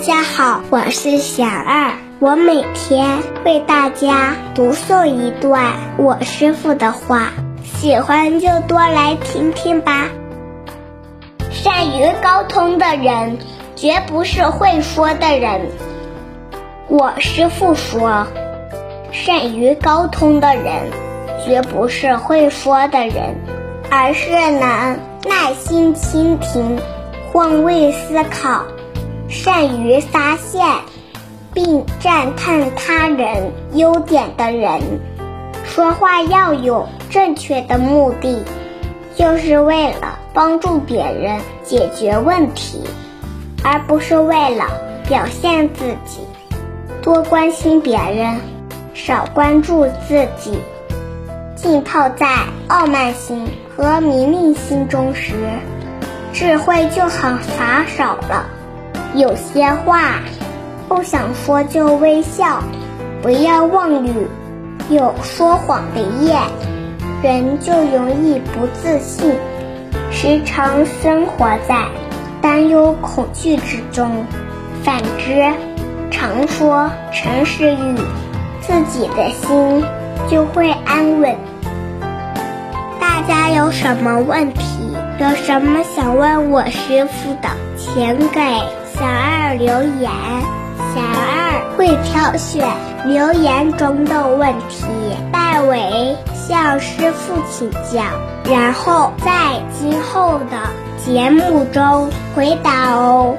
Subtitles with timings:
[0.00, 7.32] 家好，我是小二，我每天为大家读诵一段我师父的话，
[7.62, 10.08] 喜欢就多来听听吧。
[11.50, 13.36] 善于沟通的人，
[13.76, 15.68] 绝不是会说的人。
[16.88, 18.26] 我师父说，
[19.12, 20.90] 善于沟通的人，
[21.44, 23.36] 绝不是会说的人，
[23.90, 24.98] 而是能
[25.28, 26.78] 耐心倾听、
[27.30, 28.64] 换位思考。
[29.30, 30.66] 善于发现
[31.54, 34.80] 并赞叹他人优点的人，
[35.64, 38.44] 说话要有正确的目的，
[39.14, 42.82] 就是为了帮助别人解决问题，
[43.62, 44.66] 而不是为了
[45.08, 46.20] 表现自己。
[47.00, 48.40] 多关心别人，
[48.92, 50.58] 少关注自己。
[51.54, 52.26] 浸泡在
[52.68, 55.34] 傲慢心和名利心中时，
[56.32, 58.46] 智慧就很乏少了。
[59.14, 60.20] 有些话
[60.88, 62.62] 不想说就微笑，
[63.22, 64.28] 不要妄语。
[64.88, 66.36] 有说谎的夜，
[67.22, 69.34] 人就容易不自信，
[70.10, 71.86] 时常生活在
[72.40, 74.24] 担忧恐惧之中。
[74.82, 75.52] 反之，
[76.10, 77.96] 常说诚实语，
[78.60, 79.84] 自己的心
[80.28, 81.36] 就会安稳。
[83.00, 84.96] 大家有什么问题？
[85.18, 88.40] 有什么想问我师傅的，请给
[89.00, 89.66] 小二留
[89.98, 90.10] 言，
[90.92, 92.68] 小二会挑选
[93.06, 94.84] 留言中的问题，
[95.32, 98.02] 代为向师傅请教，
[98.44, 100.68] 然后在今后的
[101.02, 103.34] 节目中回答哦。